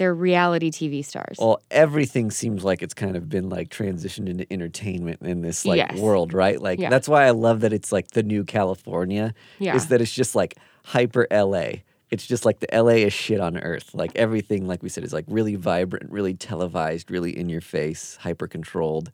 [0.00, 1.36] they're reality TV stars.
[1.38, 5.76] Well, everything seems like it's kind of been like transitioned into entertainment in this like
[5.76, 5.98] Yes.
[5.98, 6.58] world, right?
[6.60, 6.88] Like Yeah.
[6.88, 9.34] that's why I love that it's like the new California.
[9.58, 9.76] Yeah.
[9.76, 11.82] Is that it's just like hyper LA.
[12.10, 13.90] It's just like the LA is shit on earth.
[13.94, 18.16] Like everything, like we said, is like really vibrant, really televised, really in your face,
[18.22, 19.12] hyper controlled.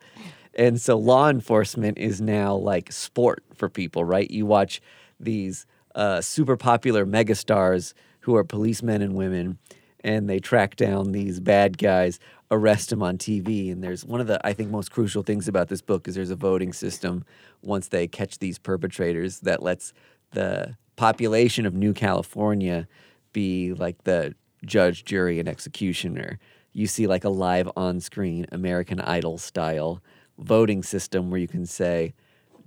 [0.54, 4.30] And so law enforcement is now like sport for people, right?
[4.30, 4.80] You watch
[5.18, 9.58] these uh, super popular megastars who are policemen and women,
[10.06, 12.20] and they track down these bad guys,
[12.52, 13.72] arrest them on TV.
[13.72, 16.30] And there's one of the I think most crucial things about this book is there's
[16.30, 17.24] a voting system
[17.60, 19.92] once they catch these perpetrators that lets
[20.30, 22.86] the population of New California
[23.32, 26.38] be like the judge, jury, and executioner.
[26.72, 30.00] You see like a live on-screen American Idol style
[30.38, 32.14] voting system where you can say,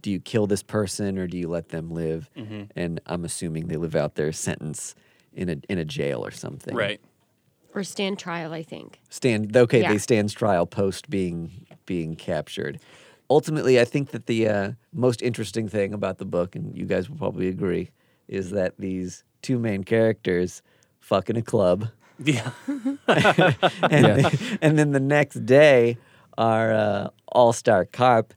[0.01, 2.29] do you kill this person or do you let them live?
[2.35, 2.63] Mm-hmm.
[2.75, 4.93] And I'm assuming they live out their sentence
[5.33, 6.75] in a in a jail or something.
[6.75, 6.99] Right.
[7.79, 8.99] Or stand trial, I think.
[9.09, 9.93] Stand okay, Yeah.
[9.93, 12.77] they stand trial post being being captured.
[13.29, 17.09] Ultimately, I think that the uh, most interesting thing about the book, and you guys
[17.09, 17.91] will probably agree,
[18.27, 20.61] is that these two main characters
[20.99, 21.87] fuck in a club,
[22.21, 22.51] Yeah.
[22.67, 22.97] and,
[24.17, 24.29] Yeah.
[24.61, 25.97] and then the next day,
[26.37, 28.33] our uh, all-star cop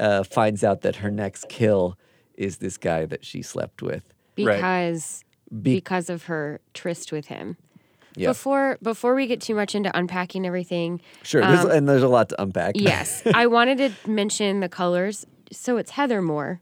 [0.00, 1.98] uh, finds out that her next kill
[2.34, 4.14] is this guy that she slept with.
[4.38, 4.56] Right.
[4.56, 7.58] Because Be- because of her tryst with him.
[8.16, 8.28] Yeah.
[8.28, 12.08] Before before we get too much into unpacking everything, Sure, there's, Um, and there's a
[12.08, 12.72] lot to unpack.
[12.76, 15.26] yes, I wanted to mention the colors.
[15.50, 16.60] So it's Heather Moore.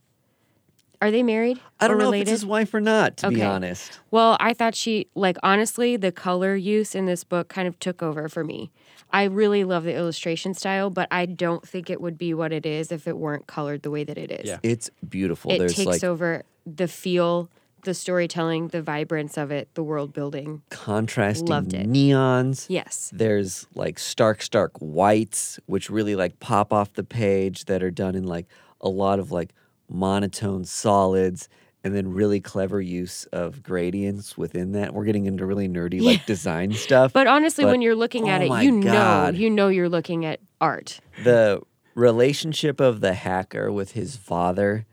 [1.02, 1.58] Are they married?
[1.80, 2.28] I don't or know related?
[2.28, 3.44] if it's his wife or not, to be Okay.
[3.46, 3.98] honest.
[4.10, 8.02] Well, I thought she like honestly the color use in this book kind of took
[8.02, 8.70] over for me.
[9.12, 12.64] I really love the illustration style, but I don't think it would be what it
[12.66, 14.46] is if it weren't colored the way that it is.
[14.48, 14.58] Yeah.
[14.62, 15.50] It's beautiful.
[15.50, 17.48] It there's takes like over the feel,
[17.82, 20.62] the storytelling, the vibrance of it, the world building.
[20.70, 21.88] contrasting Loved it.
[21.88, 22.66] neons.
[22.68, 23.10] Yes.
[23.14, 28.14] There's like stark, stark whites, which really like pop off the page that are done
[28.14, 28.46] in like
[28.80, 29.52] a lot of like
[29.88, 31.48] monotone solids
[31.82, 34.92] and then really clever use of gradients within that.
[34.92, 37.12] We're getting into really nerdy like design stuff.
[37.12, 39.34] But honestly, But- when you're looking at oh it, you God.
[39.34, 41.00] know, you know you're looking at art.
[41.24, 41.60] the
[41.94, 44.86] relationship of the hacker with his father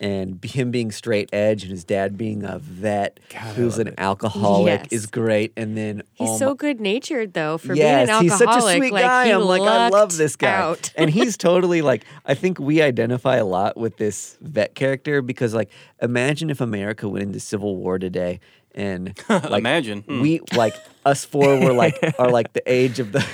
[0.00, 3.94] and him being straight edge and his dad being a vet God, who's an it.
[3.98, 4.92] alcoholic Yes.
[4.92, 5.52] is great.
[5.56, 8.60] And then He's oh so good natured though for yes, being an he's such a
[8.76, 9.30] sweet like, guy.
[9.30, 10.52] I'm like, I love this guy.
[10.52, 10.92] Out.
[10.96, 15.54] and he's totally like, I think we identify a lot with this vet character because,
[15.54, 15.70] like,
[16.02, 18.40] imagine if America went into civil war today
[18.74, 20.02] and like Imagine.
[20.02, 20.20] Hmm.
[20.20, 23.24] we like us four were like are like the age of the.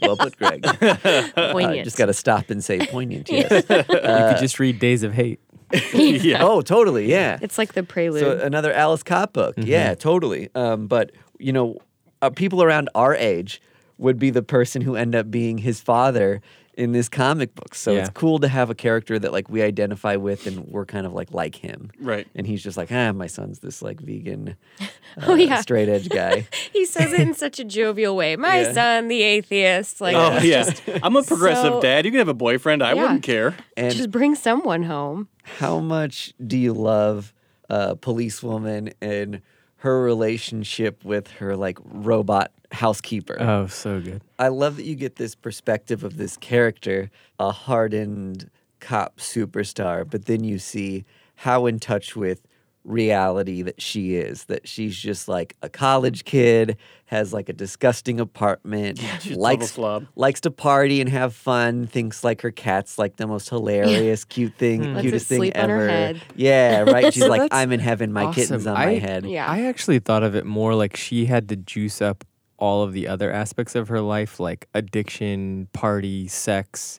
[0.00, 0.64] Well put, Greg.
[0.66, 1.84] I Poignant.
[1.84, 3.28] just got to stop and say poignant.
[3.30, 3.50] Yes.
[3.68, 5.40] you could just read Days of Hate.
[5.94, 6.42] yeah.
[6.44, 7.06] Oh, totally.
[7.10, 7.38] Yeah.
[7.40, 8.20] it's like the prelude.
[8.20, 9.54] So another Alice Kot book.
[9.58, 10.48] Yeah, totally.
[10.54, 11.78] Um, but you know,
[12.22, 13.60] uh, people around our age
[13.98, 16.40] would be the person who end up being his father
[16.76, 17.74] in this comic book.
[17.74, 21.06] So it's cool to have a character that like we identify with and we're kind
[21.06, 21.90] of like like him.
[22.00, 22.26] Right.
[22.34, 24.86] And he's just like, ah, my son's this like vegan, uh,
[25.26, 25.60] Oh, yeah.
[25.60, 26.46] straight edge guy.
[26.72, 28.36] he says it in such a jovial way.
[28.36, 28.72] My Yeah.
[28.72, 30.00] son, the atheist.
[30.00, 30.68] Like, Oh yeah.
[31.02, 32.04] I'm a progressive So- dad.
[32.04, 32.82] You can have a boyfriend.
[32.82, 33.02] I Yeah.
[33.02, 33.54] wouldn't care.
[33.76, 35.28] And just bring someone home.
[35.60, 37.32] how much do you love
[37.70, 39.40] uh, policewoman and
[39.76, 43.36] her relationship with her like robot housekeeper?
[43.40, 44.22] Oh, so good.
[44.38, 50.26] I love that you get this perspective of this character, a hardened cop superstar, but
[50.26, 51.04] then you see
[51.36, 52.42] how in touch with
[52.84, 54.44] reality that she is.
[54.44, 60.06] That she's just like a college kid, has like a disgusting apartment, she's likes slob.
[60.16, 61.86] likes to party and have fun.
[61.86, 64.94] Thinks like her cat's like the most hilarious, cute thing, hmm.
[64.94, 65.78] Lets it cutest thing sleep on ever.
[65.80, 66.22] her head.
[66.36, 67.12] Yeah, right.
[67.12, 68.12] She's So like, I'm in heaven.
[68.12, 69.24] My kitten's on I, my head.
[69.24, 69.50] Yeah.
[69.50, 72.24] I actually thought of it more like she had to juice up
[72.64, 76.98] all of the other aspects of her life, like addiction, party, sex,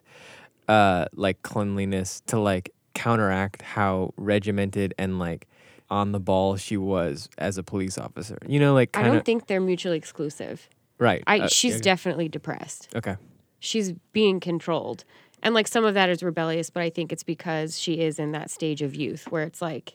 [0.68, 5.48] uh, like cleanliness, to like counteract how regimented and like
[5.90, 8.38] on the ball she was as a police officer.
[8.46, 10.68] You know, like I don't think they're mutually exclusive.
[11.00, 11.24] right.
[11.26, 11.82] I uh, she's okay.
[11.82, 12.88] definitely depressed.
[12.94, 13.16] okay.
[13.58, 15.02] She's being controlled.
[15.42, 18.30] And like some of that is rebellious, but I think it's because she is in
[18.30, 19.94] that stage of youth where it's like,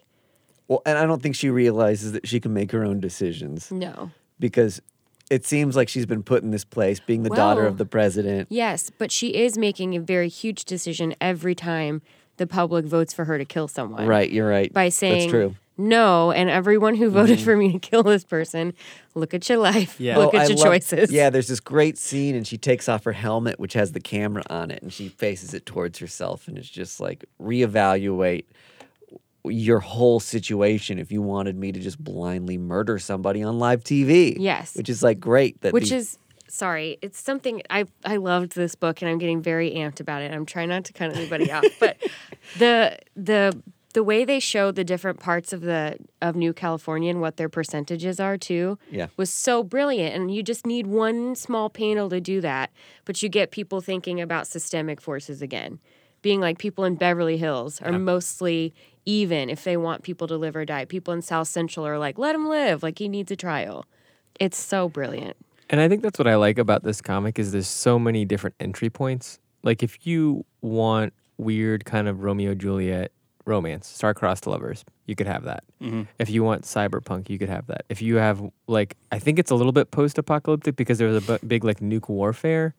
[0.68, 3.72] Well, and I don't think she realizes that she can make her own decisions.
[3.72, 4.10] no.
[4.38, 4.82] because
[5.32, 8.48] it seems like she's been put in this place being the daughter of the president.
[8.50, 12.02] Yes, but she is making a very huge decision every time
[12.36, 14.06] the public votes for her to kill someone.
[14.06, 14.72] Right, you're right.
[14.72, 15.48] By saying That's true.
[15.50, 15.88] Mm-hmm.
[15.88, 18.74] no, and everyone who voted for me to kill this person,
[19.14, 19.98] look at your life.
[20.00, 20.18] Yeah.
[20.18, 21.10] Look Oh, at I your love- choices.
[21.12, 24.42] Yeah, there's this great scene, and she takes off her helmet, which has the camera
[24.50, 28.44] on it, and she faces it towards herself, and it's just like reevaluate
[29.44, 34.36] your whole situation if you wanted me to just blindly murder somebody on live TV.
[34.38, 34.76] Yes.
[34.76, 35.60] which is like great.
[35.62, 39.42] That Which these- is sorry, it's something I I loved this book and I'm getting
[39.42, 40.32] very amped about it.
[40.32, 41.96] I'm trying not to cut anybody off, but
[42.58, 43.60] the the
[43.94, 47.48] the way they show the different parts of the of New California and what their
[47.48, 49.08] percentages are too Yeah.
[49.16, 52.70] was so brilliant and you just need one small panel to do that
[53.04, 55.78] but you get people thinking about systemic forces again
[56.22, 58.72] being like people in Beverly Hills are mostly
[59.04, 62.18] even if they want people to live or die people in South Central are like
[62.18, 63.84] let him live like he needs a trial
[64.40, 65.36] It's so brilliant.
[65.70, 68.56] And I think that's what I like about this comic is there's so many different
[68.60, 69.38] entry points.
[69.62, 73.10] Like if you want weird kind of Romeo Juliet
[73.44, 75.64] romance, star-crossed lovers, you could have that.
[75.80, 76.06] Mhm.
[76.18, 77.84] If you want cyberpunk, you could have that.
[77.88, 81.38] If you have like I think it's a little bit post-apocalyptic because there was a
[81.46, 82.74] big like nuke warfare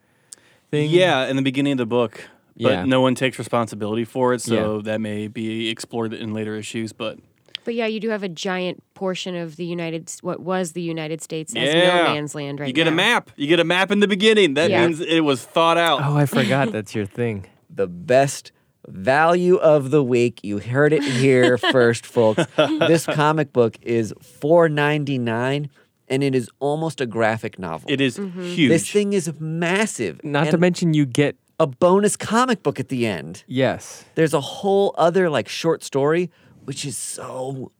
[0.72, 0.90] thing.
[0.90, 2.30] Yeah, in the beginning of the book,
[2.60, 2.86] but Yeah.
[2.86, 6.94] no one takes responsibility for it, so that may be explored in later issues.
[6.94, 7.20] But
[7.66, 11.22] But yeah, you do have a giant portion of the United, what was the United
[11.22, 11.98] States, as Yeah.
[11.98, 12.92] no man's land right you get now.
[12.92, 13.32] a map.
[13.38, 14.56] You get a map in the beginning.
[14.56, 14.86] That Yeah.
[14.86, 16.02] means it was thought out.
[16.04, 17.46] Oh, I forgot that's your thing.
[17.74, 18.52] the best
[18.88, 20.40] value of the week.
[20.44, 22.44] You heard it here first, folks.
[22.88, 25.70] This comic book is four ninety nine,
[26.10, 27.90] and it is almost a graphic novel.
[27.90, 28.42] It is Mm-hmm.
[28.44, 28.70] huge.
[28.70, 30.22] This thing is massive.
[30.24, 33.44] Not to mention you get a bonus comic book at the end.
[33.48, 34.06] yes.
[34.16, 36.32] There's a whole other like short story,
[36.66, 37.72] which is so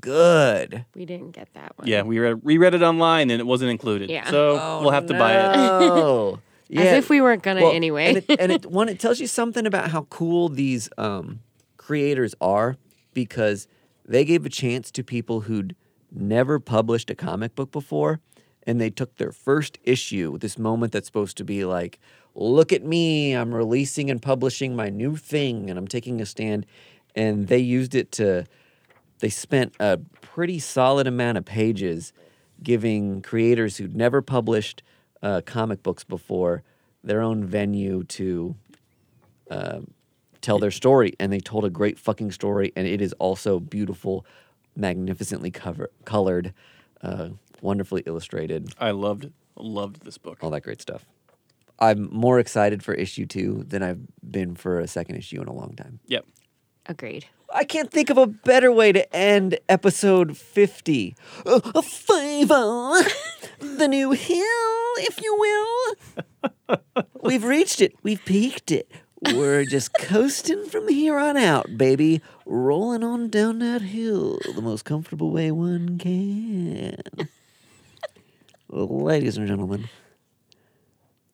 [0.00, 0.84] good.
[0.94, 1.88] We didn't get that one.
[1.88, 4.10] yeah, we read, reread it online and it wasn't included.
[4.10, 4.30] Yeah.
[4.30, 5.56] So we'll have to buy it.
[5.56, 6.82] Oh, yeah.
[6.82, 8.08] As if we weren't gonna Well, anyway.
[8.08, 11.40] And it, and it one it tells you something about how cool these um,
[11.76, 12.76] creators are
[13.14, 13.66] because
[14.04, 15.74] they gave a chance to people who'd
[16.12, 18.20] never published a comic book before,
[18.64, 21.98] and they took their first issue, this moment that's supposed to be like,
[22.40, 26.66] look at me, I'm releasing and publishing my new thing, and I'm taking a stand,
[27.14, 28.46] and they used it to.
[29.18, 32.14] They spent a pretty solid amount of pages
[32.62, 34.82] giving creators who'd never published
[35.22, 36.62] uh, comic books before
[37.04, 38.54] their own venue to
[39.50, 39.80] uh,
[40.40, 41.14] tell their story.
[41.20, 42.72] And they told a great fucking story.
[42.76, 44.24] And it is also beautiful,
[44.76, 46.54] magnificently cover- colored,
[47.02, 50.38] uh, wonderfully illustrated, I loved loved this book.
[50.42, 51.04] all that great stuff.
[51.80, 55.52] I'm more excited for issue two than I've been for a second issue in a
[55.52, 56.00] long time.
[56.06, 56.26] Yep.
[56.86, 57.26] Agreed.
[57.52, 61.16] I can't think of a better way to end episode 50.
[61.44, 62.92] Uh, a favor,
[63.58, 65.96] the new hill, if you
[66.38, 66.78] will.
[67.22, 67.94] We've reached it.
[68.02, 68.90] We've peaked it.
[69.34, 72.22] We're just coasting from here on out, baby.
[72.46, 76.96] Rolling on down that hill the most comfortable way one can.
[78.68, 79.88] Ladies and gentlemen,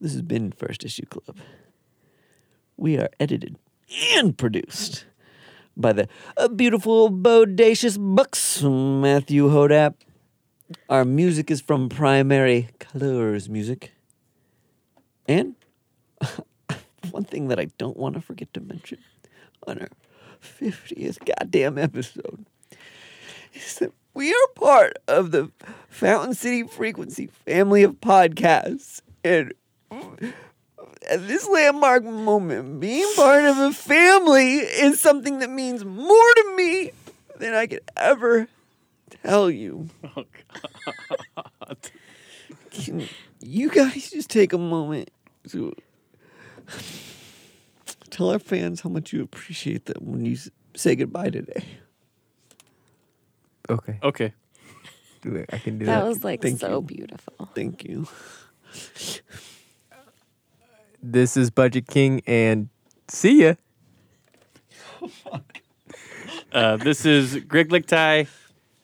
[0.00, 1.38] this has been First Issue Club.
[2.76, 3.56] We are edited
[4.14, 5.06] and produced
[5.76, 6.08] by the
[6.54, 9.94] beautiful, bodacious Bucks, Matthew Hodap.
[10.88, 13.92] Our music is from Primary Colors Music.
[15.26, 15.54] And
[17.10, 18.98] one thing that I don't want to forget to mention
[19.66, 19.88] on our
[20.42, 22.46] 50th goddamn episode
[23.54, 25.50] is that we are part of the
[25.88, 29.00] Fountain City Frequency family of podcasts.
[29.24, 29.52] And
[31.10, 36.54] at this landmark moment, being part of a family is something that means more to
[36.56, 36.90] me
[37.38, 38.48] than I could ever
[39.22, 39.88] tell you.
[40.16, 40.24] Oh,
[41.66, 41.76] God.
[42.70, 43.08] Can
[43.40, 45.10] you guys just take a moment
[45.50, 45.74] to
[48.10, 50.36] tell our fans how much you appreciate them when you
[50.76, 51.64] say goodbye today?
[53.68, 53.98] Okay.
[54.02, 54.32] Okay.
[55.22, 55.50] Do it.
[55.52, 56.08] I can do That that.
[56.08, 56.82] was like Thank so you.
[56.82, 57.48] beautiful.
[57.54, 58.06] Thank you.
[61.08, 62.68] This is Budget King and
[63.08, 63.54] see ya.
[66.52, 68.28] Uh, this is Greg Lichtai.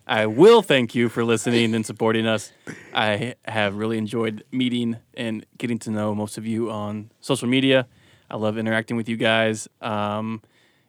[0.06, 2.52] I will thank you for listening and supporting us.
[2.92, 7.86] I have really enjoyed meeting and getting to know most of you on social media.
[8.30, 9.68] I love interacting with you guys.
[9.80, 10.42] Um,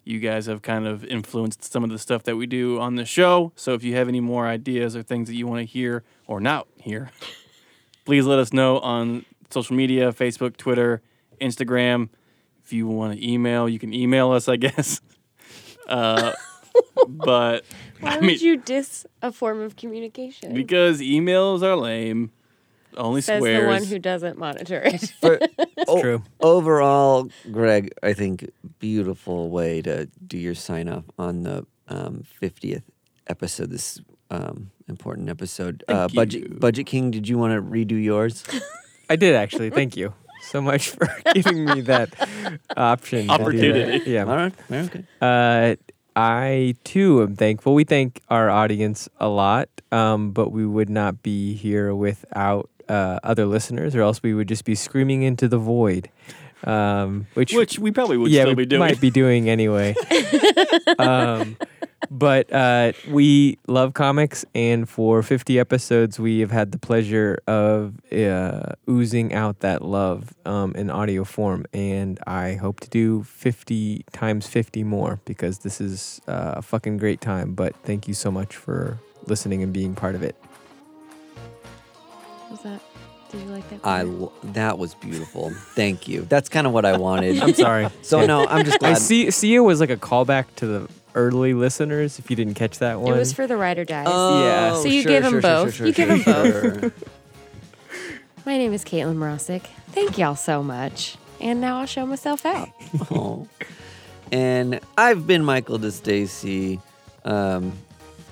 [0.04, 3.06] you guys have kind of influenced some of the stuff that we do on the
[3.06, 3.54] show.
[3.56, 6.42] So if you have any more ideas or things that you want to hear or
[6.42, 7.12] not hear,
[8.06, 11.02] please let us know on social media Facebook, Twitter,
[11.40, 12.10] Instagram.
[12.64, 15.02] If you want to email, you can email us, I guess.
[15.86, 16.32] Uh,
[17.08, 17.66] but
[18.00, 20.54] Why I would mean, you diss a form of communication?
[20.54, 22.32] because emails are lame.
[22.96, 23.62] Only Says swears.
[23.64, 25.02] the one who doesn't monitor it.
[25.20, 25.40] For,
[25.90, 26.24] o- true.
[26.40, 32.84] Overall, Greg, I think beautiful way to do your sign off on the um, 50th
[33.28, 33.70] episode.
[33.70, 34.00] This
[34.32, 35.84] um, important episode.
[35.90, 36.58] uh, Thank Budget you.
[36.60, 38.44] Budget King, did you want to redo yours?
[39.10, 39.70] I did actually.
[39.70, 40.14] Thank you
[40.54, 42.14] so much for giving me that
[42.78, 43.22] option.
[43.22, 43.42] do that.
[43.42, 44.12] Opportunity.
[44.12, 44.26] Yeah.
[44.26, 44.54] All right.
[44.72, 45.04] Okay.
[45.20, 45.76] Uh,
[46.16, 47.74] I too am thankful.
[47.74, 53.18] We thank our audience a lot, um, but we would not be here without uh,
[53.24, 56.10] other listeners, or else we would just be screaming into the void.
[56.66, 58.80] Um, which, which we probably would yeah, still we be doing.
[58.80, 59.96] might be doing anyway.
[61.00, 61.58] um,
[62.14, 67.96] but uh, we love comics, and for 50 episodes, we have had the pleasure of
[68.12, 71.66] uh, oozing out that love um, in audio form.
[71.74, 76.98] And I hope to do 50 times 50 more because this is uh, a fucking
[76.98, 77.56] great time.
[77.56, 80.36] But thank you so much for listening and being part of it.
[82.52, 82.80] Was that?
[83.32, 83.80] Did you like that?
[83.84, 84.28] I Peter?
[84.54, 85.52] that was beautiful.
[85.74, 86.22] Thank you.
[86.30, 87.40] That's kind of what I wanted.
[87.42, 87.88] I'm sorry.
[88.04, 88.98] So no, I'm just I glad.
[89.00, 89.32] see.
[89.32, 92.20] See, it was like a callback to the early listeners.
[92.20, 93.14] If you didn't catch that one.
[93.14, 94.08] it was for the ride or dies.
[94.08, 94.76] Yeah.
[94.76, 95.74] So you sure, gave 'em sure, sure, both.
[95.76, 96.94] sure, You give them both.
[98.46, 99.64] My name is Caitlin Morosic.
[99.92, 101.16] Thank y'all so much.
[101.40, 102.70] And now I'll show myself out.
[103.12, 103.48] Oh.
[104.32, 106.82] And I've been Michael DeStacy.
[107.24, 107.74] Um,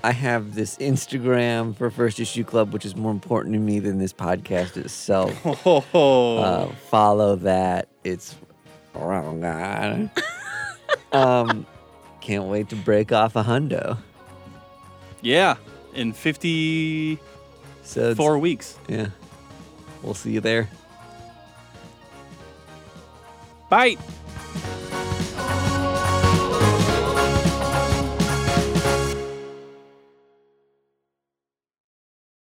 [0.02, 3.98] I have this Instagram for First Issue Club, which is more important to me than
[3.98, 5.32] this podcast itself.
[5.94, 7.88] Oh, Uh, follow that.
[8.02, 8.34] It's
[8.94, 9.40] wrong.
[9.42, 10.10] god.
[11.12, 11.66] um,
[12.22, 13.98] can't wait to break off a hundo.
[15.20, 15.56] yeah.
[15.94, 17.18] In 54
[17.84, 18.78] So it's- weeks.
[18.88, 19.08] yeah,
[20.02, 20.70] we'll see you there.
[23.68, 23.96] Bye.